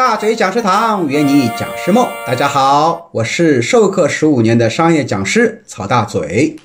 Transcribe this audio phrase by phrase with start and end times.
[0.00, 6.56] 大嘴讲师堂圆你讲师梦，大家好，我是授课十五年的商业讲师曹大嘴。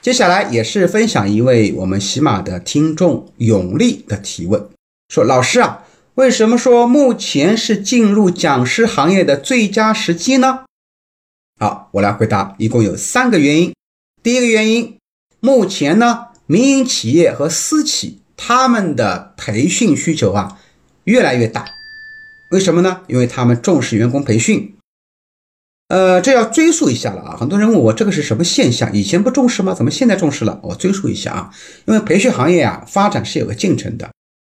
[0.00, 4.66] 接下来也是分享一位我们喜马的听众永利的提问，
[5.10, 10.60] 说老师啊，为什么说目前是进入讲师行业的最佳时机呢？
[11.60, 13.74] 好，我来回答，一共有三个原因。
[14.22, 14.96] 第一个原因，
[15.40, 20.56] 目前呢，民营企业和私企他们的培训需求啊。
[21.04, 21.66] 越来越大，
[22.50, 23.02] 为什么呢？
[23.06, 24.76] 因为他们重视员工培训。
[25.88, 27.36] 呃，这要追溯一下了啊！
[27.36, 28.94] 很多人问我这个是什么现象？
[28.94, 29.74] 以前不重视吗？
[29.74, 30.60] 怎么现在重视了？
[30.62, 31.50] 我追溯一下啊，
[31.86, 34.08] 因为培训行业啊发展是有个进程的。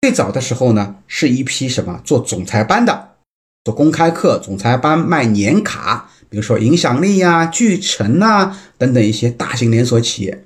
[0.00, 3.16] 最早的时候呢，是一批什么做总裁班的，
[3.64, 10.44] 做公开课、总裁班卖年卡，比如说影响力呀、聚成啊等等一些大型连锁企业，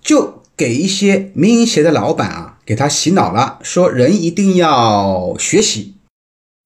[0.00, 2.56] 就给一些民营企业的老板啊。
[2.68, 5.94] 给他洗脑了，说人一定要学习。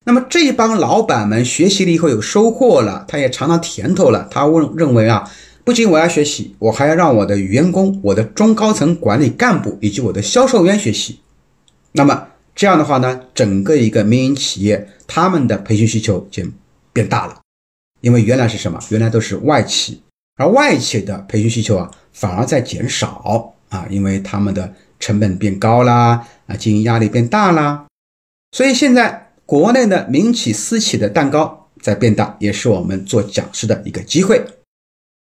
[0.05, 4.27] 那么这帮老板们学习了以后有收获了，他也尝到甜头了。
[4.28, 5.31] 他问认为啊，
[5.62, 11.20] 不仅我要学习，我还要让我的员工、我的中高层管理干部以及我的销售员学习。
[11.92, 16.42] 那么这样的话呢，整个一个民营企业他们的培训需求就
[16.92, 17.38] 变大了，
[18.00, 18.81] 因为原来是什么？
[18.88, 20.03] 原来都是外企，
[20.36, 24.73] 而外企的培训需求啊反而在减少啊，因为他们的。
[25.03, 27.87] 成本变高啦，啊，经营压力变大啦，
[28.53, 34.47] 所以现在国内的民企、私企的蛋糕在变大，也是我们做讲师的一个机会。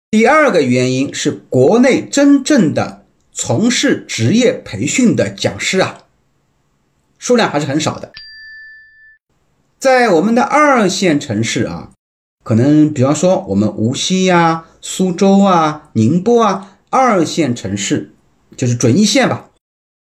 [0.09, 6.05] 第二个原因是，国内真正的从事职业培训的讲师啊，
[7.19, 8.11] 数量还是很少的。
[9.77, 11.91] 在我们的二线城市啊，
[12.43, 18.13] 可能比方说我们无锡呀、苏州啊、宁波啊，二线城市
[18.59, 19.51] 就是准一线吧。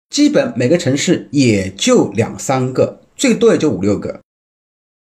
[0.09, 4.23] 基本每个城市也就两三个，最多也就五六个。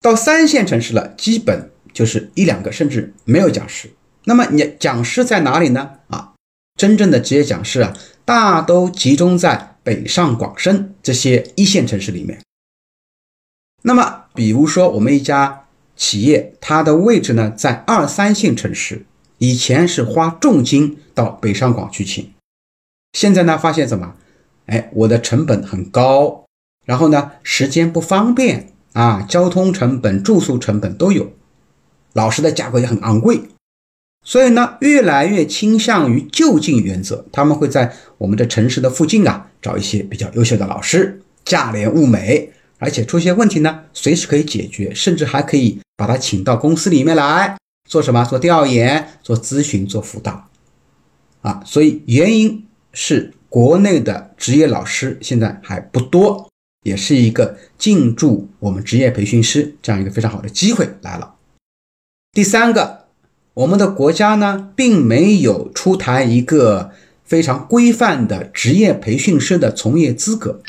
[0.03, 3.91] 到三线城市了，基本就是一两个，甚至没有讲师。
[4.25, 5.93] 那么你讲师在哪里呢？
[6.09, 6.35] 啊，
[6.77, 12.39] 真正的职业讲师啊，大都集中在北上广深这些一线城市里面。
[13.85, 15.65] 那么，比如说我们一家
[15.97, 19.07] 企业，它的位置呢在二三线城市，
[19.39, 22.31] 以前是花重金到北上广去请，
[23.13, 24.15] 现在呢发现什么？
[24.67, 26.45] 哎，我的成本很高，
[26.87, 31.33] 然后呢，时间不方便啊，交通成本、住宿成本都有，
[32.13, 33.43] 老师的价格也很昂贵，
[34.25, 47.59] 所以呢，越来越倾向于就近原则，他们会在我们的城市的附近啊，找一些比较优秀的老师，价廉物美，而且出现问题呢，随时可以解决，甚至还可以把他请到公司里面来
[47.89, 48.25] 做什么？
[48.25, 50.49] 做调研、做咨询、做辅导，
[51.43, 53.33] 啊，所以原因是。
[53.53, 56.49] 国内的职业老师现在还不多，
[56.87, 61.35] 也是一个进驻我们职业培训师这样一个非常好的机会来了。
[62.33, 63.09] 第三个，
[63.53, 66.93] 我们的国家呢，并没有出台一个
[67.25, 70.63] 非常规范的职业培训师的从业资格，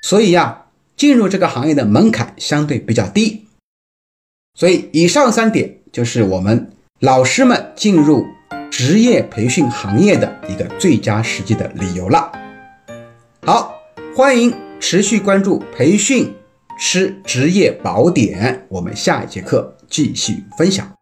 [0.00, 0.66] 所以呀，
[0.96, 3.48] 进入这个行业的门槛相对比较低。
[4.54, 6.70] 所以以上三点就是我们
[7.00, 8.24] 老师们进入。
[8.78, 12.30] 职业培训行业的一个最佳时机的理由了。
[13.44, 13.74] 好，
[14.14, 16.32] 欢迎持续关注培训
[16.78, 20.97] 师职业宝典，我们下一节课继续分享。